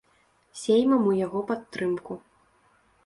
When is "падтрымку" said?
1.53-2.19